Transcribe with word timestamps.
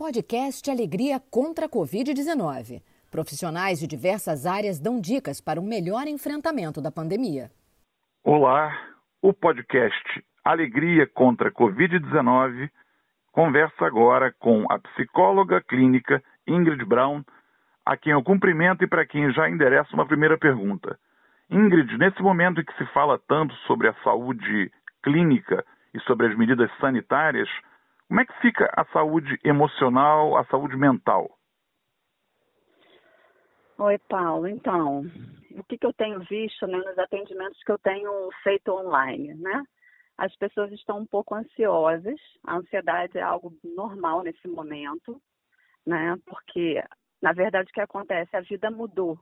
Podcast 0.00 0.70
Alegria 0.70 1.20
contra 1.30 1.66
a 1.66 1.68
Covid-19. 1.68 2.80
Profissionais 3.10 3.78
de 3.78 3.86
diversas 3.86 4.46
áreas 4.46 4.80
dão 4.80 4.98
dicas 4.98 5.42
para 5.42 5.60
um 5.60 5.62
melhor 5.62 6.06
enfrentamento 6.06 6.80
da 6.80 6.90
pandemia. 6.90 7.50
Olá, 8.24 8.74
o 9.20 9.34
podcast 9.34 10.24
Alegria 10.42 11.06
contra 11.06 11.50
a 11.50 11.52
Covid-19 11.52 12.70
conversa 13.30 13.84
agora 13.84 14.34
com 14.38 14.64
a 14.72 14.78
psicóloga 14.78 15.60
clínica 15.60 16.22
Ingrid 16.46 16.82
Brown, 16.86 17.22
a 17.84 17.94
quem 17.94 18.14
eu 18.14 18.22
cumprimento 18.22 18.82
e 18.82 18.86
para 18.86 19.04
quem 19.04 19.30
já 19.34 19.50
endereço 19.50 19.92
uma 19.92 20.06
primeira 20.06 20.38
pergunta. 20.38 20.98
Ingrid, 21.50 21.98
nesse 21.98 22.22
momento 22.22 22.62
em 22.62 22.64
que 22.64 22.76
se 22.78 22.86
fala 22.94 23.20
tanto 23.28 23.54
sobre 23.66 23.86
a 23.88 23.94
saúde 24.02 24.72
clínica 25.02 25.62
e 25.92 26.00
sobre 26.00 26.26
as 26.28 26.38
medidas 26.38 26.70
sanitárias, 26.80 27.50
como 28.10 28.22
é 28.22 28.26
que 28.26 28.40
fica 28.40 28.68
a 28.76 28.84
saúde 28.86 29.38
emocional, 29.44 30.36
a 30.36 30.44
saúde 30.46 30.76
mental? 30.76 31.30
Oi, 33.78 33.98
Paulo. 34.08 34.48
Então, 34.48 35.02
o 35.52 35.62
que, 35.62 35.78
que 35.78 35.86
eu 35.86 35.92
tenho 35.92 36.18
visto 36.24 36.66
né, 36.66 36.76
nos 36.78 36.98
atendimentos 36.98 37.62
que 37.62 37.70
eu 37.70 37.78
tenho 37.78 38.28
feito 38.42 38.72
online, 38.72 39.34
né? 39.34 39.62
As 40.18 40.34
pessoas 40.34 40.72
estão 40.72 40.98
um 40.98 41.06
pouco 41.06 41.36
ansiosas. 41.36 42.20
A 42.44 42.56
ansiedade 42.56 43.16
é 43.16 43.22
algo 43.22 43.56
normal 43.62 44.24
nesse 44.24 44.48
momento, 44.48 45.22
né? 45.86 46.16
Porque, 46.26 46.82
na 47.22 47.32
verdade, 47.32 47.70
o 47.70 47.72
que 47.72 47.80
acontece? 47.80 48.36
A 48.36 48.40
vida 48.40 48.72
mudou, 48.72 49.20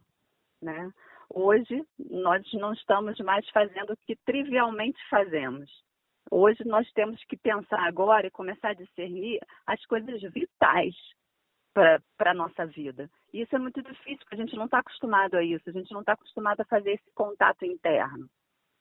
né? 0.62 0.90
Hoje, 1.28 1.84
nós 1.98 2.42
não 2.54 2.72
estamos 2.72 3.18
mais 3.18 3.46
fazendo 3.50 3.92
o 3.92 3.96
que 4.06 4.16
trivialmente 4.24 4.98
fazemos. 5.10 5.70
Hoje 6.30 6.64
nós 6.64 6.90
temos 6.92 7.22
que 7.24 7.36
pensar 7.36 7.80
agora 7.86 8.26
e 8.26 8.30
começar 8.30 8.70
a 8.70 8.74
discernir 8.74 9.40
as 9.66 9.84
coisas 9.86 10.20
vitais 10.32 10.94
para 11.72 12.32
a 12.32 12.34
nossa 12.34 12.66
vida. 12.66 13.08
E 13.32 13.42
isso 13.42 13.54
é 13.54 13.58
muito 13.58 13.82
difícil, 13.82 14.18
porque 14.20 14.34
a 14.34 14.38
gente 14.38 14.56
não 14.56 14.64
está 14.64 14.78
acostumado 14.78 15.36
a 15.36 15.44
isso, 15.44 15.68
a 15.68 15.72
gente 15.72 15.92
não 15.92 16.00
está 16.00 16.12
acostumado 16.12 16.60
a 16.60 16.64
fazer 16.64 16.92
esse 16.92 17.10
contato 17.14 17.64
interno. 17.64 18.28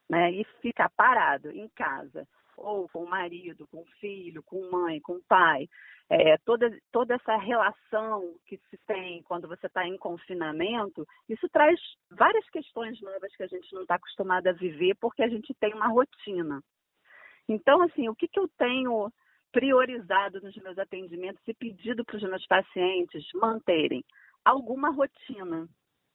Né? 0.10 0.32
E 0.32 0.44
ficar 0.62 0.90
parado 0.90 1.52
em 1.52 1.68
casa, 1.70 2.26
ou 2.56 2.88
com 2.90 3.04
o 3.04 3.10
marido, 3.10 3.68
com 3.68 3.82
o 3.82 3.88
filho, 4.00 4.42
com 4.44 4.70
mãe, 4.72 5.00
com 5.02 5.14
o 5.14 5.24
pai. 5.28 5.68
É, 6.10 6.38
toda, 6.40 6.76
toda 6.92 7.16
essa 7.16 7.36
relação 7.36 8.36
que 8.46 8.58
se 8.70 8.78
tem 8.88 9.22
quando 9.24 9.48
você 9.48 9.68
está 9.68 9.86
em 9.86 9.98
confinamento, 9.98 11.06
isso 11.28 11.48
traz 11.50 11.78
várias 12.10 12.50
questões 12.50 13.00
novas 13.02 13.36
que 13.36 13.44
a 13.44 13.48
gente 13.48 13.72
não 13.74 13.82
está 13.82 13.96
acostumado 13.96 14.48
a 14.48 14.54
viver, 14.54 14.96
porque 15.00 15.22
a 15.22 15.28
gente 15.28 15.54
tem 15.60 15.74
uma 15.74 15.88
rotina. 15.88 16.62
Então, 17.48 17.82
assim, 17.82 18.10
o 18.10 18.16
que, 18.16 18.28
que 18.28 18.40
eu 18.40 18.48
tenho 18.58 19.12
priorizado 19.52 20.42
nos 20.42 20.56
meus 20.58 20.78
atendimentos 20.78 21.42
e 21.48 21.54
pedido 21.54 22.04
para 22.04 22.18
os 22.18 22.24
meus 22.24 22.46
pacientes 22.46 23.26
manterem? 23.34 24.04
Alguma 24.44 24.90
rotina. 24.90 25.68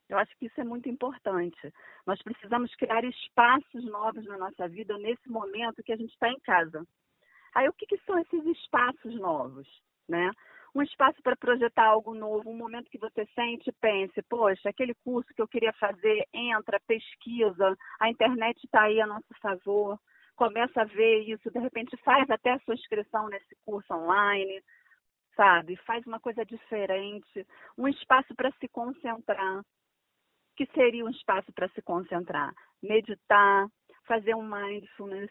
Eu 0.09 0.19
acho 0.19 0.37
que 0.37 0.47
isso 0.47 0.61
é 0.61 0.65
muito 0.65 0.89
importante. 0.89 1.73
Nós 2.07 2.21
precisamos 2.23 2.75
criar 2.75 3.03
espaços 3.05 3.85
novos 3.85 4.25
na 4.27 4.37
nossa 4.37 4.69
vida 4.69 4.99
nesse 4.99 5.29
momento 5.29 5.83
que 5.83 5.93
a 5.93 5.97
gente 5.97 6.13
está 6.13 6.29
em 6.29 6.39
casa. 6.41 6.87
Aí, 7.55 7.69
o 7.69 7.73
que, 7.73 7.87
que 7.87 7.99
são 8.05 8.19
esses 8.19 8.45
espaços 8.45 9.15
novos? 9.15 9.67
Né? 10.09 10.31
um 10.75 10.83
espaço 10.83 11.23
para 11.23 11.37
projetar 11.37 11.85
algo 11.85 12.15
novo, 12.15 12.51
um 12.51 12.57
momento 12.57 12.91
que 12.91 12.99
você 12.99 13.27
sente 13.35 13.69
e 13.69 13.73
pense, 13.73 14.23
poxa, 14.23 14.71
aquele 14.71 14.95
curso 14.95 15.33
que 15.35 15.43
eu 15.43 15.49
queria 15.49 15.73
fazer, 15.75 16.27
entra, 16.33 16.81
pesquisa, 16.87 17.77
a 18.01 18.09
internet 18.09 18.59
está 18.65 18.83
aí 18.85 19.01
a 19.01 19.07
nosso 19.07 19.35
favor 19.41 19.99
começa 20.43 20.83
a 20.83 20.85
ver 20.85 21.21
isso, 21.21 21.53
de 21.53 21.59
repente 21.61 21.97
faz 21.99 22.29
até 22.29 22.51
a 22.51 22.59
sua 22.61 22.75
inscrição 22.75 23.29
nesse 23.29 23.55
curso 23.65 23.95
online, 23.95 24.61
sabe? 25.37 25.77
Faz 25.87 26.05
uma 26.05 26.19
coisa 26.19 26.45
diferente, 26.45 27.47
um 27.79 27.87
espaço 27.87 28.35
para 28.35 28.51
se 28.59 28.67
concentrar. 28.67 29.63
Que 30.57 30.67
seria 30.75 31.05
um 31.05 31.11
espaço 31.11 31.53
para 31.53 31.69
se 31.69 31.81
concentrar? 31.83 32.53
Meditar, 32.83 33.69
fazer 34.05 34.35
um 34.35 34.43
mindfulness, 34.43 35.31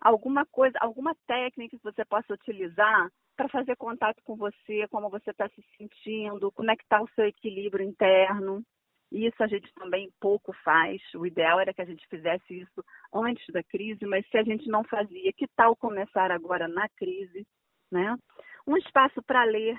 alguma 0.00 0.46
coisa, 0.46 0.78
alguma 0.80 1.14
técnica 1.26 1.76
que 1.76 1.84
você 1.84 2.02
possa 2.02 2.32
utilizar 2.32 3.10
para 3.36 3.50
fazer 3.50 3.76
contato 3.76 4.22
com 4.24 4.34
você, 4.34 4.88
como 4.88 5.10
você 5.10 5.30
está 5.30 5.46
se 5.50 5.62
sentindo, 5.76 6.50
como 6.52 6.70
é 6.70 6.76
que 6.76 6.84
está 6.84 7.02
o 7.02 7.08
seu 7.10 7.26
equilíbrio 7.26 7.86
interno. 7.86 8.64
Isso 9.12 9.42
a 9.42 9.46
gente 9.46 9.70
também 9.74 10.10
pouco 10.18 10.54
faz. 10.64 11.02
O 11.14 11.26
ideal 11.26 11.60
era 11.60 11.74
que 11.74 11.82
a 11.82 11.84
gente 11.84 12.06
fizesse 12.08 12.60
isso 12.60 12.84
antes 13.12 13.46
da 13.52 13.62
crise, 13.62 14.06
mas 14.06 14.26
se 14.28 14.38
a 14.38 14.42
gente 14.42 14.66
não 14.68 14.82
fazia, 14.84 15.32
que 15.34 15.46
tal 15.54 15.76
começar 15.76 16.30
agora 16.30 16.66
na 16.66 16.88
crise, 16.96 17.46
né? 17.90 18.16
Um 18.66 18.76
espaço 18.78 19.22
para 19.22 19.44
ler. 19.44 19.78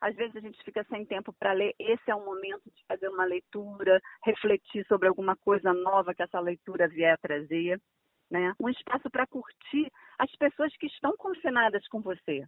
Às 0.00 0.14
vezes 0.16 0.34
a 0.36 0.40
gente 0.40 0.62
fica 0.64 0.84
sem 0.84 1.06
tempo 1.06 1.32
para 1.32 1.52
ler. 1.52 1.72
Esse 1.78 2.10
é 2.10 2.14
o 2.14 2.24
momento 2.24 2.64
de 2.64 2.84
fazer 2.86 3.08
uma 3.08 3.24
leitura, 3.24 4.00
refletir 4.24 4.84
sobre 4.86 5.06
alguma 5.06 5.36
coisa 5.36 5.72
nova 5.72 6.14
que 6.14 6.22
essa 6.22 6.40
leitura 6.40 6.88
vier 6.88 7.14
a 7.14 7.18
trazer, 7.18 7.80
né? 8.28 8.52
Um 8.58 8.68
espaço 8.68 9.08
para 9.08 9.26
curtir 9.26 9.90
as 10.18 10.30
pessoas 10.36 10.76
que 10.76 10.86
estão 10.86 11.16
confinadas 11.16 11.86
com 11.88 12.00
você, 12.00 12.44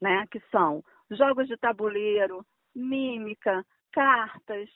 né? 0.00 0.26
Que 0.28 0.40
são 0.50 0.82
jogos 1.08 1.46
de 1.46 1.56
tabuleiro, 1.56 2.44
mímica, 2.74 3.64
cartas, 3.92 4.68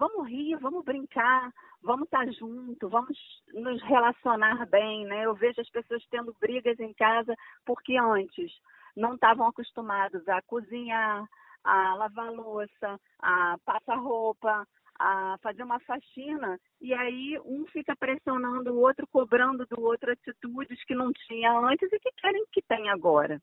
vamos 0.00 0.26
rir, 0.28 0.56
vamos 0.56 0.82
brincar, 0.82 1.52
vamos 1.82 2.04
estar 2.04 2.26
junto, 2.32 2.88
vamos 2.88 3.18
nos 3.52 3.82
relacionar 3.82 4.66
bem, 4.66 5.04
né? 5.04 5.26
Eu 5.26 5.34
vejo 5.34 5.60
as 5.60 5.68
pessoas 5.68 6.02
tendo 6.10 6.34
brigas 6.40 6.80
em 6.80 6.94
casa 6.94 7.34
porque 7.66 7.98
antes 7.98 8.50
não 8.96 9.14
estavam 9.14 9.46
acostumados 9.46 10.26
a 10.26 10.40
cozinhar, 10.42 11.28
a 11.62 11.94
lavar 11.96 12.32
louça, 12.32 12.98
a 13.18 13.56
passar 13.62 13.96
roupa, 13.96 14.66
a 14.98 15.36
fazer 15.42 15.62
uma 15.62 15.78
faxina, 15.80 16.58
e 16.80 16.94
aí 16.94 17.38
um 17.44 17.66
fica 17.66 17.94
pressionando 17.94 18.72
o 18.72 18.80
outro, 18.80 19.06
cobrando 19.06 19.66
do 19.66 19.82
outro 19.82 20.12
atitudes 20.12 20.82
que 20.84 20.94
não 20.94 21.12
tinha 21.12 21.52
antes 21.58 21.92
e 21.92 21.98
que 21.98 22.10
querem 22.12 22.44
que 22.50 22.62
tenha 22.62 22.92
agora. 22.92 23.40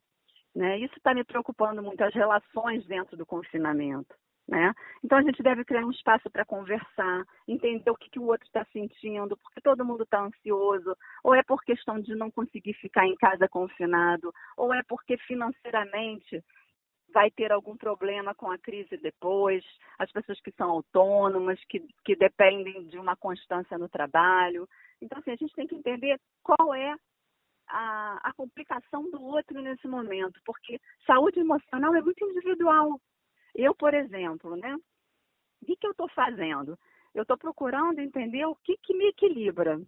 Né? 0.56 0.79
Isso 0.79 0.96
está 0.97 1.13
me 1.13 1.23
preocupando 1.23 1.84
muito, 1.84 2.01
as 2.03 2.13
relações 2.16 2.84
dentro 2.88 3.16
do 3.16 3.28
confinamento. 3.28 4.16
Né? 4.47 4.74
Então 5.03 5.18
a 5.18 5.22
gente 5.22 5.44
deve 5.44 5.66
criar 5.66 5.85
um 5.85 5.91
espaço 5.91 6.30
para 6.30 6.46
conversar, 6.46 7.25
entender 7.46 7.91
o 7.91 7.97
que, 7.97 8.09
que 8.09 8.19
o 8.19 8.28
outro 8.28 8.47
está 8.47 8.66
sentindo, 8.72 9.35
porque 9.35 9.59
todo 9.59 9.84
mundo 9.84 10.03
está 10.03 10.22
ansioso, 10.22 10.96
ou 11.22 11.35
é 11.35 11.44
por 11.44 11.62
questão 11.63 12.00
de 12.00 12.16
não 12.16 12.31
conseguir 12.31 12.74
ficar 12.75 13.06
em 13.06 13.16
casa 13.16 13.50
confinado, 13.50 14.34
ou 14.56 14.74
é 14.74 14.81
porque 14.88 15.18
financeiramente 15.18 16.41
vai 17.13 17.30
ter 17.31 17.52
algum 17.52 17.75
problema 17.75 18.34
com 18.35 18.50
a 18.50 18.58
crise 18.58 18.96
depois, 18.97 19.66
as 19.97 20.12
pessoas 20.12 20.40
que 20.41 20.52
são 20.52 20.69
autônomas, 20.69 21.59
que, 21.66 21.85
que 22.06 22.16
dependem 22.16 22.85
de 22.88 22.97
uma 22.97 23.16
constância 23.16 23.78
no 23.78 23.90
trabalho. 23.90 24.68
Então, 25.02 25.19
assim, 25.19 25.31
a 25.31 25.35
gente 25.35 25.53
tem 25.56 25.68
que 25.68 25.75
entender 25.75 26.19
qual 26.44 26.74
é 26.74 26.96
a, 27.68 28.29
a 28.29 28.34
complicação 28.34 29.09
do 29.09 29.22
outro 29.22 29.62
nesse 29.62 29.88
momento, 29.88 30.40
porque 30.46 30.79
saúde 31.06 31.40
emocional 31.40 31.96
é 31.96 32.02
muito 32.02 32.24
individual. 32.24 33.00
Eu, 33.57 33.73
por 33.73 33.95
exemplo, 33.95 34.56
né? 34.56 34.75
O 35.62 35.66
que, 35.66 35.75
que 35.75 35.88
eu 35.88 35.91
estou 35.91 36.07
fazendo? 36.09 36.78
Eu 37.13 37.23
estou 37.23 37.35
procurando 37.35 38.00
entender 38.00 38.45
o 38.45 38.56
que, 38.56 38.78
que 38.78 38.94
me 38.94 39.07
equilibra. 39.07 39.81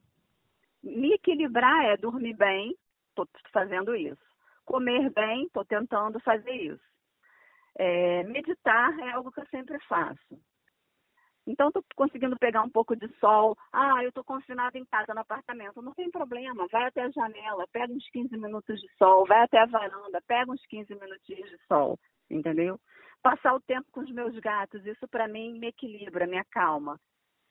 Me 0.81 1.13
equilibrar 1.13 1.85
é 1.85 1.96
dormir 1.96 2.34
bem, 2.34 2.75
estou 3.09 3.28
fazendo 3.53 3.96
isso. 3.96 4.22
Comer 4.66 5.12
bem, 5.12 5.46
estou 5.46 5.63
tentando 5.63 6.19
fazer 6.22 6.52
isso. 6.52 6.84
É, 7.78 8.24
meditar 8.24 8.97
é 9.00 9.12
algo 9.12 9.31
que 9.31 9.40
eu 9.40 9.46
sempre 9.47 9.79
faço. 9.81 10.41
Então, 11.46 11.68
estou 11.68 11.84
conseguindo 11.96 12.38
pegar 12.38 12.63
um 12.63 12.69
pouco 12.69 12.96
de 12.96 13.08
sol. 13.19 13.56
Ah, 13.72 14.03
eu 14.03 14.09
estou 14.09 14.24
confinada 14.24 14.78
em 14.78 14.85
casa, 14.85 15.13
no 15.13 15.22
apartamento. 15.22 15.81
Não 15.81 15.94
tem 15.94 16.09
problema, 16.09 16.68
vai 16.72 16.85
até 16.85 17.03
a 17.03 17.09
janela, 17.09 17.68
pega 17.72 17.94
uns 17.94 18.09
15 18.09 18.35
minutos 18.35 18.79
de 18.81 18.88
sol, 18.97 19.25
vai 19.28 19.44
até 19.44 19.59
a 19.59 19.66
varanda, 19.66 20.22
pega 20.28 20.52
uns 20.52 20.66
15 20.66 20.94
minutinhos 20.96 21.50
de 21.50 21.58
sol, 21.68 22.00
entendeu? 22.29 22.79
Passar 23.22 23.54
o 23.54 23.60
tempo 23.60 23.88
com 23.92 24.00
os 24.00 24.12
meus 24.12 24.38
gatos, 24.40 24.86
isso 24.86 25.08
para 25.08 25.28
mim 25.28 25.60
me 25.60 25.68
equilibra, 25.68 26.26
me 26.26 26.38
acalma. 26.38 27.00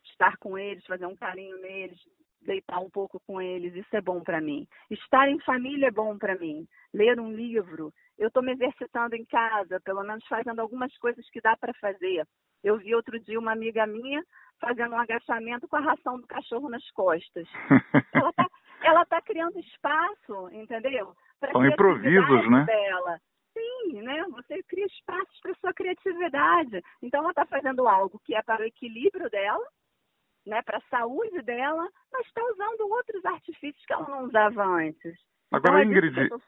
Estar 0.05 0.37
com 0.39 0.59
eles, 0.59 0.87
fazer 0.87 1.05
um 1.05 1.17
carinho 1.17 1.61
neles, 1.61 1.99
deitar 2.41 2.79
um 2.79 2.89
pouco 2.89 3.21
com 3.27 3.41
eles, 3.41 3.75
isso 3.75 3.95
é 3.95 4.01
bom 4.01 4.21
para 4.21 4.41
mim. 4.41 4.67
Estar 4.91 5.29
em 5.29 5.39
família 5.41 5.89
é 5.89 5.91
bom 5.91 6.17
para 6.17 6.37
mim. 6.37 6.67
Ler 6.95 7.21
um 7.21 7.31
livro, 7.31 7.93
eu 8.19 8.29
estou 8.29 8.43
me 8.43 8.53
exercitando 8.53 9.15
em 9.15 9.27
casa, 9.27 9.79
pelo 9.81 10.03
menos 10.03 10.27
fazendo 10.27 10.61
algumas 10.61 10.97
coisas 10.99 11.29
que 11.31 11.41
dá 11.41 11.55
para 11.57 11.75
fazer. 11.75 12.27
Eu 12.65 12.79
vi 12.79 12.95
outro 12.95 13.21
dia 13.21 13.39
uma 13.39 13.53
amiga 13.53 13.87
minha 13.87 14.25
fazendo 14.59 14.95
um 14.95 14.99
agachamento 14.99 15.69
com 15.69 15.77
a 15.77 15.81
ração 15.81 16.19
do 16.19 16.27
cachorro 16.27 16.71
nas 16.71 16.91
costas. 16.93 17.47
ela 18.83 19.03
está 19.03 19.17
tá 19.17 19.23
criando 19.23 19.59
espaço, 19.61 20.49
entendeu? 20.51 21.15
São 21.53 21.67
improvisos, 21.67 22.51
né? 22.51 22.65
Dela 22.65 23.21
né? 24.03 24.25
Você 24.31 24.63
cria 24.65 24.87
espaços 24.87 25.41
para 25.41 25.55
sua 25.55 25.73
criatividade. 25.73 26.83
Então 27.03 27.21
ela 27.21 27.31
está 27.31 27.47
fazendo 27.47 27.87
algo 27.89 28.21
que 28.25 28.35
é 28.35 28.43
para 28.43 28.63
o 28.63 28.67
equilíbrio 28.67 29.29
dela, 29.31 29.67
né? 30.47 30.63
Para 30.63 30.79
a 30.79 30.89
saúde 30.91 31.43
dela, 31.43 31.89
mas 32.13 32.27
está 32.27 32.43
usando 32.45 32.91
outros 32.91 33.25
artifícios 33.25 33.85
que 33.85 33.93
ela 33.93 34.09
não 34.09 34.25
usava 34.25 34.65
antes. 34.65 35.15
Agora, 35.51 35.83
então, 35.83 35.95
é 35.95 35.99
Ingrid, 35.99 36.31
eu 36.31 36.41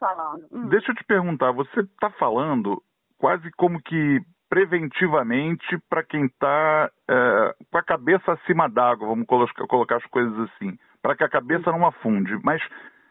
hum. 0.51 0.69
deixa 0.69 0.91
eu 0.91 0.95
te 0.95 1.03
perguntar, 1.05 1.51
você 1.51 1.79
está 1.79 2.11
falando 2.11 2.81
quase 3.17 3.49
como 3.57 3.81
que 3.81 4.19
preventivamente 4.49 5.77
para 5.89 6.03
quem 6.03 6.25
está 6.25 6.91
é, 7.09 7.55
com 7.71 7.77
a 7.77 7.83
cabeça 7.83 8.33
acima 8.33 8.67
d'água, 8.67 9.07
vamos 9.07 9.25
colocar, 9.25 9.65
colocar, 9.65 9.95
as 9.95 10.05
coisas 10.07 10.37
assim, 10.41 10.77
para 11.01 11.15
que 11.15 11.23
a 11.23 11.29
cabeça 11.29 11.71
não 11.71 11.85
afunde. 11.85 12.37
Mas 12.43 12.61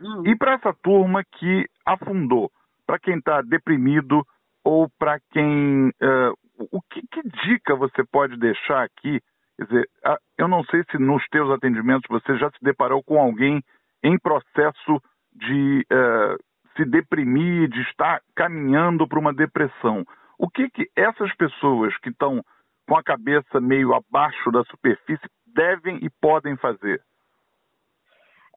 hum. 0.00 0.22
e 0.26 0.36
para 0.36 0.54
essa 0.54 0.74
turma 0.82 1.24
que 1.24 1.66
afundou? 1.84 2.52
Para 2.90 2.98
quem 2.98 3.18
está 3.18 3.40
deprimido 3.40 4.26
ou 4.64 4.90
para 4.98 5.20
quem. 5.30 5.92
É, 6.02 6.32
o 6.72 6.82
que, 6.82 7.00
que, 7.06 7.22
dica 7.46 7.76
você 7.76 8.02
pode 8.02 8.36
deixar 8.36 8.82
aqui? 8.82 9.20
Quer 9.56 9.64
dizer, 9.64 9.88
eu 10.36 10.48
não 10.48 10.64
sei 10.64 10.82
se 10.90 10.98
nos 10.98 11.24
teus 11.28 11.48
atendimentos 11.52 12.08
você 12.10 12.36
já 12.36 12.50
se 12.50 12.56
deparou 12.60 13.00
com 13.00 13.20
alguém 13.20 13.62
em 14.02 14.18
processo 14.18 15.00
de 15.32 15.86
é, 15.88 16.36
se 16.76 16.84
deprimir, 16.84 17.68
de 17.68 17.80
estar 17.82 18.20
caminhando 18.34 19.06
para 19.06 19.20
uma 19.20 19.32
depressão. 19.32 20.04
O 20.36 20.50
que, 20.50 20.68
que 20.68 20.90
essas 20.96 21.32
pessoas 21.36 21.96
que 21.98 22.08
estão 22.08 22.42
com 22.88 22.96
a 22.96 23.04
cabeça 23.04 23.60
meio 23.60 23.94
abaixo 23.94 24.50
da 24.50 24.64
superfície 24.64 25.30
devem 25.46 26.00
e 26.02 26.10
podem 26.20 26.56
fazer? 26.56 27.00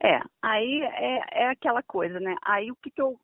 É, 0.01 0.19
aí 0.41 0.81
é, 0.81 1.43
é 1.43 1.49
aquela 1.51 1.83
coisa, 1.83 2.19
né? 2.19 2.35
Aí 2.43 2.71
o 2.71 2.75
que, 2.75 2.89
que 2.89 2.99
eu 2.99 3.15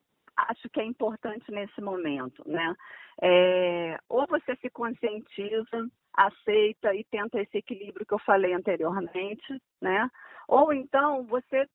acho 0.48 0.70
que 0.70 0.80
é 0.80 0.86
importante 0.86 1.52
nesse 1.52 1.82
momento, 1.82 2.48
né? 2.48 2.76
É, 3.22 4.00
ou 4.08 4.26
você 4.28 4.56
se 4.58 4.70
conscientiza, 4.70 5.90
aceita 6.14 6.96
e 6.96 7.04
tenta 7.06 7.42
esse 7.42 7.58
equilíbrio 7.58 8.06
que 8.06 8.14
eu 8.14 8.20
falei 8.20 8.54
anteriormente, 8.54 9.62
né? 9.82 10.10
Ou 10.48 10.74
então 10.74 11.26
você 11.26 11.68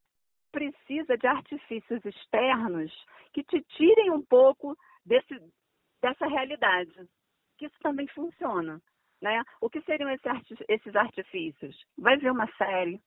precisa 0.50 1.18
de 1.18 1.26
artifícios 1.26 2.04
externos 2.04 2.92
que 3.32 3.42
te 3.42 3.60
tirem 3.76 4.10
um 4.10 4.22
pouco 4.22 4.76
desse, 5.04 5.36
dessa 6.00 6.26
realidade. 6.26 6.94
Que 7.58 7.66
isso 7.66 7.76
também 7.82 8.06
funciona. 8.08 8.80
Né? 9.20 9.42
O 9.60 9.70
que 9.70 9.80
seriam 9.82 10.10
esses 10.10 10.94
artifícios? 10.94 11.74
Vai 11.96 12.16
ver 12.18 12.30
uma 12.30 12.46
série, 12.58 13.00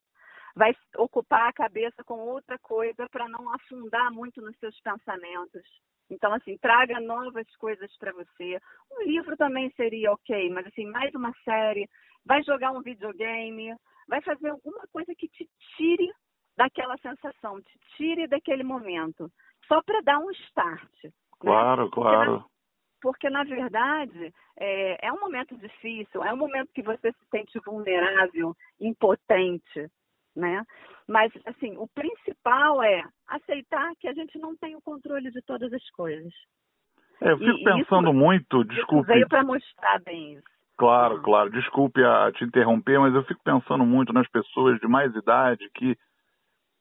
vai 0.57 0.75
ocupar 0.97 1.47
a 1.47 1.53
cabeça 1.53 2.03
com 2.03 2.15
outra 2.15 2.57
coisa 2.59 3.07
para 3.09 3.29
não 3.29 3.53
afundar 3.53 4.11
muito 4.11 4.41
nos 4.41 4.57
seus 4.57 4.77
pensamentos. 4.81 5.63
Então, 6.09 6.33
assim, 6.33 6.57
traga 6.57 6.99
novas 6.99 7.45
coisas 7.57 7.95
para 7.97 8.11
você. 8.13 8.59
Um 8.91 9.03
livro 9.03 9.37
também 9.37 9.69
seria 9.71 10.11
ok, 10.11 10.49
mas 10.49 10.65
assim, 10.65 10.85
mais 10.85 11.13
uma 11.13 11.31
série, 11.43 11.87
vai 12.25 12.41
jogar 12.43 12.71
um 12.71 12.81
videogame, 12.81 13.75
vai 14.07 14.21
fazer 14.21 14.49
alguma 14.49 14.87
coisa 14.91 15.13
que 15.15 15.27
te 15.27 15.47
tire 15.75 16.11
daquela 16.57 16.97
sensação, 16.97 17.61
te 17.61 17.79
tire 17.95 18.27
daquele 18.27 18.63
momento, 18.63 19.31
só 19.67 19.81
para 19.83 20.01
dar 20.01 20.17
um 20.17 20.31
start. 20.31 21.03
Né? 21.03 21.11
Claro, 21.39 21.83
né? 21.83 21.91
claro 21.93 22.45
porque 23.01 23.29
na 23.29 23.43
verdade 23.43 24.33
é, 24.57 25.07
é, 25.07 25.13
um 25.13 25.19
momento 25.19 25.55
difícil, 25.57 26.23
é 26.23 26.33
um 26.33 26.37
momento 26.37 26.71
que 26.73 26.81
você 26.81 27.11
se 27.11 27.25
sente 27.29 27.59
vulnerável, 27.65 28.55
impotente, 28.79 29.87
né? 30.37 30.63
Mas 31.07 31.31
assim, 31.45 31.75
o 31.77 31.87
principal 31.87 32.83
é 32.83 33.03
aceitar 33.27 33.91
que 33.99 34.07
a 34.07 34.13
gente 34.13 34.37
não 34.37 34.55
tem 34.55 34.75
o 34.75 34.81
controle 34.81 35.31
de 35.31 35.41
todas 35.41 35.71
as 35.73 35.89
coisas. 35.91 36.31
É, 37.21 37.31
eu 37.31 37.37
fico 37.37 37.59
e, 37.59 37.63
pensando 37.63 38.09
isso, 38.09 38.17
muito, 38.17 38.63
desculpe. 38.63 39.07
Veio 39.07 39.27
para 39.27 39.43
mostrar 39.43 39.99
bem 40.03 40.33
isso. 40.33 40.57
Claro, 40.77 41.15
uhum. 41.15 41.21
claro. 41.23 41.49
Desculpe 41.49 42.03
a, 42.03 42.27
a 42.27 42.31
te 42.31 42.43
interromper, 42.43 42.99
mas 42.99 43.13
eu 43.15 43.23
fico 43.23 43.41
pensando 43.43 43.85
muito 43.85 44.13
nas 44.13 44.29
pessoas 44.29 44.79
de 44.79 44.87
mais 44.87 45.13
idade 45.15 45.67
que 45.73 45.97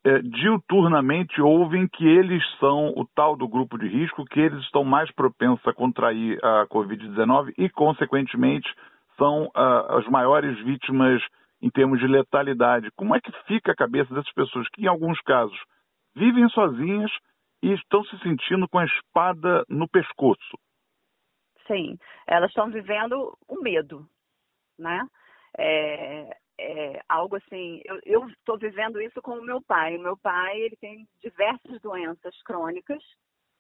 é, 0.05 0.20
diuturnamente 0.20 1.41
ouvem 1.41 1.88
que 1.88 2.06
eles 2.06 2.43
são 2.61 2.93
o 2.97 3.05
tal 3.14 3.37
do 3.37 3.49
grupo 3.49 3.76
de 3.79 3.88
risco, 3.88 4.25
que 4.25 4.38
eles 4.38 4.61
estão 4.61 4.85
mais 4.85 5.11
propensos 5.12 5.67
a 5.67 5.73
contrair 5.73 6.38
a 6.44 6.67
Covid-19 6.67 7.55
e, 7.58 7.69
consequentemente, 7.70 8.69
são 9.17 9.47
uh, 9.47 9.97
as 9.99 10.06
maiores 10.06 10.56
vítimas 10.62 11.20
em 11.67 11.71
termos 11.71 11.99
de 11.99 12.07
letalidade. 12.07 12.93
Como 12.93 13.15
é 13.15 13.21
que 13.21 13.33
fica 13.47 13.73
a 13.73 13.77
cabeça 13.77 14.15
dessas 14.15 14.33
pessoas 14.33 14.69
que, 14.69 14.83
em 14.83 14.87
alguns 14.87 15.21
casos, 15.23 15.59
vivem 16.15 16.49
sozinhas 16.51 17.11
e 17.61 17.73
estão 17.73 18.05
se 18.05 18.17
sentindo 18.21 18.69
com 18.69 18.79
a 18.79 18.85
espada 18.85 19.65
no 19.69 19.89
pescoço? 19.89 20.57
Sim, 21.67 21.99
elas 22.25 22.51
estão 22.51 22.71
vivendo 22.71 23.37
o 23.49 23.61
medo, 23.61 24.07
né? 24.79 25.05
É, 25.59 26.37
é, 26.59 27.01
algo 27.09 27.35
assim, 27.35 27.83
eu 28.05 28.29
estou 28.29 28.57
vivendo 28.57 29.01
isso 29.01 29.21
com 29.21 29.33
o 29.33 29.45
meu 29.45 29.61
pai. 29.61 29.97
O 29.97 30.03
meu 30.03 30.17
pai, 30.17 30.61
ele 30.61 30.77
tem 30.77 31.09
diversas 31.21 31.81
doenças 31.81 32.41
crônicas, 32.45 33.03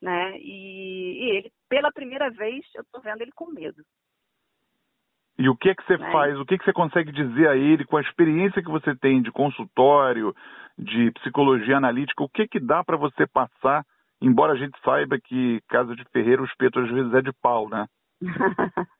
né? 0.00 0.38
E, 0.38 1.24
e 1.24 1.36
ele, 1.38 1.52
pela 1.68 1.90
primeira 1.90 2.30
vez, 2.30 2.64
eu 2.76 2.82
estou 2.82 3.00
vendo 3.00 3.22
ele 3.22 3.32
com 3.32 3.50
medo. 3.50 3.82
E 5.38 5.48
o 5.48 5.56
que 5.56 5.68
é 5.68 5.74
que 5.74 5.84
você 5.84 5.96
né? 5.98 6.10
faz? 6.12 6.38
O 6.38 6.46
que 6.46 6.54
é 6.54 6.58
que 6.58 6.64
você 6.64 6.72
consegue 6.72 7.12
dizer 7.12 7.48
a 7.48 7.56
ele 7.56 7.84
com 7.84 7.96
a 7.96 8.00
experiência 8.00 8.62
que 8.62 8.70
você 8.70 8.94
tem 8.96 9.20
de 9.20 9.30
consultório, 9.30 10.34
de 10.78 11.10
psicologia 11.12 11.76
analítica? 11.76 12.22
O 12.22 12.28
que 12.28 12.42
é 12.42 12.48
que 12.48 12.60
dá 12.60 12.82
para 12.82 12.96
você 12.96 13.26
passar? 13.26 13.84
Embora 14.20 14.54
a 14.54 14.56
gente 14.56 14.78
saiba 14.82 15.18
que 15.18 15.60
casa 15.68 15.94
de 15.94 16.04
ferreiro 16.10 16.42
o 16.42 16.46
espeto 16.46 16.80
às 16.80 16.90
vezes 16.90 17.12
é 17.12 17.20
de 17.20 17.32
pau, 17.42 17.68
né? 17.68 17.86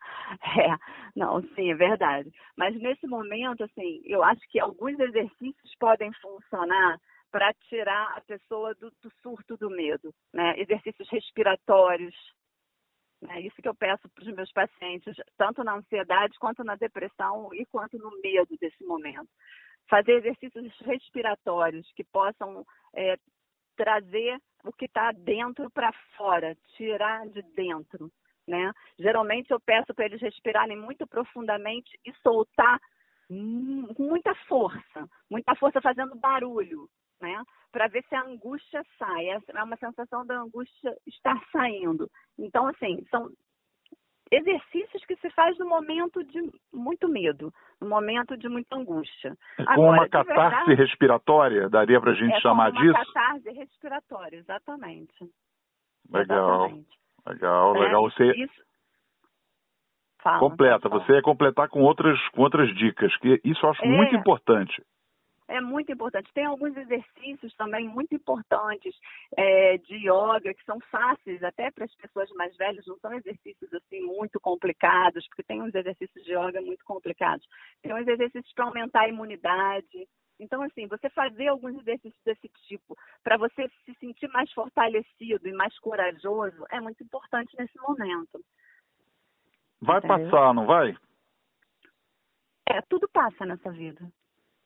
É, 0.58 0.76
não, 1.14 1.40
sim, 1.54 1.70
é 1.70 1.74
verdade. 1.74 2.30
Mas 2.56 2.74
nesse 2.80 3.06
momento, 3.06 3.62
assim, 3.62 4.00
eu 4.04 4.24
acho 4.24 4.40
que 4.48 4.58
alguns 4.58 4.98
exercícios 4.98 5.72
podem 5.78 6.12
funcionar 6.14 6.98
para 7.30 7.52
tirar 7.68 8.14
a 8.16 8.20
pessoa 8.22 8.74
do, 8.74 8.90
do, 9.02 9.10
surto 9.22 9.56
do 9.56 9.70
medo, 9.70 10.12
né? 10.32 10.58
Exercícios 10.58 11.08
respiratórios, 11.10 12.14
né? 13.26 13.40
Isso 13.40 13.61
que 13.61 13.69
eu 13.69 13.75
peço 13.75 14.08
para 14.08 14.23
os 14.23 14.34
meus 14.34 14.52
pacientes, 14.52 15.14
tanto 15.37 15.62
na 15.62 15.75
ansiedade 15.75 16.38
quanto 16.38 16.64
na 16.64 16.76
depressão 16.76 17.52
e 17.52 17.67
quanto 17.67 17.99
no 17.99 18.11
medo 18.23 18.56
desse 18.61 18.84
momento. 18.84 19.28
Fazer 19.88 20.12
exercícios 20.12 20.73
respiratórios 20.81 21.90
que 21.93 22.05
possam 22.05 22.64
é, 22.94 23.17
trazer 23.76 24.40
o 24.64 24.73
que 24.73 24.87
está 24.87 25.12
dentro 25.12 25.70
para 25.70 25.93
fora, 26.17 26.56
tirar 26.76 27.28
de 27.28 27.43
dentro 27.55 28.11
né? 28.46 28.73
Geralmente 28.99 29.50
eu 29.50 29.61
peço 29.61 29.93
para 29.93 30.05
eles 30.06 30.20
respirarem 30.20 30.76
muito 30.76 31.06
profundamente 31.06 31.99
e 32.05 32.12
soltar 32.22 32.81
com 33.29 34.02
muita 34.05 34.34
força, 34.46 35.08
muita 35.29 35.55
força 35.56 35.81
fazendo 35.81 36.14
barulho, 36.14 36.88
né? 37.20 37.42
Para 37.72 37.88
ver 37.88 38.04
se 38.08 38.14
a 38.14 38.22
angústia 38.22 38.82
sai. 38.98 39.28
É 39.28 39.62
uma 39.62 39.76
sensação 39.76 40.24
da 40.24 40.38
angústia 40.38 40.96
estar 41.06 41.38
saindo. 41.52 42.08
Então, 42.38 42.66
assim, 42.66 43.04
são 43.10 43.30
exercícios 44.30 45.05
que 45.05 45.17
se 45.17 45.31
faz 45.31 45.56
no 45.58 45.69
momento 45.69 46.22
de 46.24 46.50
muito 46.72 47.08
medo, 47.08 47.52
no 47.81 47.88
momento 47.88 48.36
de 48.36 48.48
muita 48.48 48.76
angústia. 48.76 49.36
É 49.58 49.64
com 49.64 49.72
Agora, 49.72 50.00
uma 50.00 50.08
catarse 50.08 50.41
verdade, 50.41 50.74
respiratória, 50.74 51.69
daria 51.69 52.00
para 52.00 52.10
a 52.10 52.14
gente 52.14 52.34
é 52.34 52.41
chamar 52.41 52.70
uma 52.70 52.81
disso? 52.81 53.12
catarse 53.12 53.50
respiratória, 53.50 54.36
exatamente. 54.38 55.31
Legal. 56.10 56.67
Exatamente. 56.67 56.96
Legal, 57.26 57.76
é, 57.76 57.79
legal. 57.81 58.02
Você 58.02 58.31
isso... 58.32 58.67
Fala, 60.22 60.38
completa, 60.41 60.88
você 60.88 61.17
é 61.17 61.22
completar 61.22 61.69
com 61.69 61.82
outras, 61.82 62.19
com 62.31 62.43
outras 62.43 62.69
dicas, 62.74 63.17
que 63.19 63.41
isso 63.44 63.64
eu 63.64 63.70
acho 63.70 63.84
é, 63.84 63.88
muito 63.88 64.17
importante. 64.17 64.82
É 65.48 65.60
muito 65.60 65.93
importante. 65.93 66.32
Tem 66.32 66.44
alguns 66.44 66.76
exercícios 66.76 67.55
também 67.55 67.88
muito 67.88 68.15
importantes 68.15 68.94
é, 69.36 69.79
de 69.79 69.94
yoga 69.96 70.53
que 70.53 70.65
são 70.65 70.81
fáceis 70.91 71.43
até 71.43 71.70
para 71.70 71.84
as 71.84 71.94
pessoas 71.94 72.29
mais 72.32 72.56
velhas, 72.56 72.86
não 72.86 72.98
são 72.98 73.12
exercícios 73.15 73.72
assim 73.74 74.00
muito 74.00 74.41
complicados, 74.41 75.26
porque 75.29 75.44
tem 75.44 75.62
uns 75.62 75.74
exercícios 75.74 76.24
de 76.24 76.32
yoga 76.32 76.60
muito 76.60 76.84
complicados. 76.84 77.46
Tem 77.82 77.94
uns 77.94 78.08
exercícios 78.08 78.53
para 78.55 78.65
aumentar 78.65 79.03
a 79.03 79.08
imunidade, 79.08 80.08
então, 80.38 80.62
assim, 80.62 80.86
você 80.86 81.08
fazer 81.10 81.48
alguns 81.48 81.76
exercícios 81.76 82.22
desse 82.24 82.48
tipo 82.69 82.96
para 83.22 83.36
você 83.36 83.69
se 83.84 83.94
sentir 83.94 84.29
mais 84.29 84.53
fortalecido 84.53 85.48
e 85.48 85.53
mais 85.53 85.79
corajoso 85.79 86.65
é 86.70 86.81
muito 86.81 87.03
importante 87.03 87.56
nesse 87.58 87.79
momento. 87.79 88.44
Vai 89.81 90.00
passar, 90.00 90.55
não 90.55 90.67
vai? 90.67 90.96
É, 92.69 92.81
tudo 92.82 93.08
passa 93.08 93.46
nessa 93.46 93.70
vida. 93.70 94.10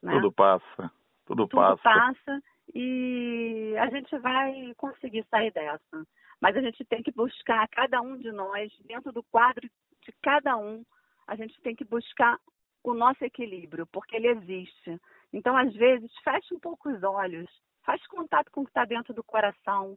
Né? 0.02 0.12
Tudo 0.12 0.32
passa. 0.32 0.92
Tudo, 1.26 1.46
tudo 1.46 1.48
passa. 1.48 1.82
passa 1.82 2.42
e 2.74 3.74
a 3.78 3.88
gente 3.90 4.16
vai 4.18 4.72
conseguir 4.76 5.24
sair 5.30 5.52
dessa. 5.52 6.06
Mas 6.40 6.56
a 6.56 6.60
gente 6.60 6.84
tem 6.84 7.02
que 7.02 7.12
buscar, 7.12 7.68
cada 7.68 8.00
um 8.00 8.16
de 8.16 8.32
nós, 8.32 8.72
dentro 8.84 9.12
do 9.12 9.22
quadro 9.24 9.68
de 10.02 10.12
cada 10.22 10.56
um, 10.56 10.84
a 11.26 11.36
gente 11.36 11.60
tem 11.60 11.76
que 11.76 11.84
buscar 11.84 12.38
o 12.82 12.94
nosso 12.94 13.22
equilíbrio, 13.24 13.86
porque 13.86 14.16
ele 14.16 14.28
existe. 14.28 14.98
Então, 15.32 15.56
às 15.56 15.72
vezes, 15.74 16.10
feche 16.24 16.54
um 16.54 16.58
pouco 16.58 16.90
os 16.90 17.02
olhos, 17.02 17.48
faz 17.84 18.04
contato 18.06 18.50
com 18.50 18.62
o 18.62 18.64
que 18.64 18.70
está 18.70 18.84
dentro 18.84 19.12
do 19.12 19.22
coração 19.22 19.96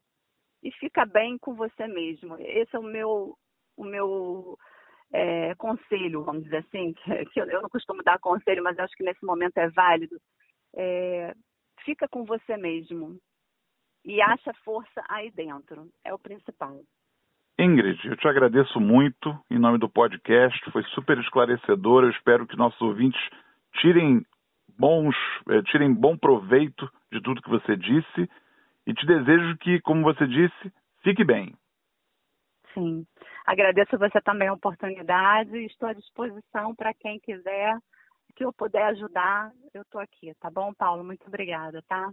e 0.62 0.72
fica 0.74 1.06
bem 1.06 1.38
com 1.38 1.56
você 1.56 1.88
mesmo. 1.88 2.36
Esse 2.40 2.76
é 2.76 2.80
o 2.80 2.84
meu, 2.84 3.38
o 3.78 3.84
meu 3.84 4.58
é, 5.14 5.54
conselho, 5.56 6.24
vamos 6.24 6.44
dizer 6.44 6.58
assim, 6.58 6.94
que 7.32 7.40
eu 7.40 7.62
não 7.62 7.70
costumo 7.70 8.02
dar 8.04 8.20
conselho, 8.20 8.64
mas 8.64 8.78
acho 8.80 8.96
que 8.96 9.04
nesse 9.04 9.24
momento 9.24 9.58
é 9.58 9.70
válido. 9.70 10.18
É, 10.76 11.34
fica 11.86 12.08
com 12.08 12.26
você 12.26 12.58
mesmo 12.58 13.20
e 14.04 14.22
acha 14.22 14.52
força 14.66 15.04
aí 15.08 15.32
dentro, 15.32 15.88
é 16.04 16.14
o 16.14 16.20
principal. 16.20 16.82
Ingrid, 17.60 18.04
eu 18.08 18.18
te 18.18 18.28
agradeço 18.28 18.80
muito 18.80 19.38
em 19.50 19.60
nome 19.60 19.78
do 19.78 19.88
podcast, 19.88 20.60
foi 20.72 20.84
super 20.96 21.20
esclarecedor. 21.20 22.04
Eu 22.04 22.10
espero 22.10 22.48
que 22.48 22.58
nossos 22.58 22.82
ouvintes 22.82 23.22
tirem 23.80 24.26
bons, 24.78 25.16
eh, 25.50 25.62
tirem 25.64 25.94
bom 25.94 26.18
proveito 26.18 26.90
de 27.12 27.22
tudo 27.22 27.42
que 27.44 27.50
você 27.50 27.78
disse 27.78 28.30
e 28.88 28.94
te 28.94 29.06
desejo 29.06 29.56
que, 29.58 29.80
como 29.82 30.02
você 30.02 30.26
disse, 30.26 30.74
fique 31.04 31.24
bem. 31.24 31.56
Sim. 32.74 33.06
Agradeço 33.46 33.98
você 33.98 34.22
também 34.22 34.48
a 34.48 34.54
oportunidade 34.54 35.56
e 35.56 35.66
estou 35.66 35.90
à 35.90 35.94
disposição 35.94 36.74
para 36.76 36.94
quem 36.94 37.20
quiser 37.20 37.78
que 38.36 38.44
eu 38.44 38.52
puder 38.52 38.84
ajudar, 38.88 39.52
eu 39.74 39.84
estou 39.84 40.02
aqui, 40.02 40.34
tá 40.40 40.50
bom, 40.50 40.74
Paulo? 40.74 41.04
Muito 41.04 41.28
obrigada, 41.28 41.82
tá? 41.88 42.12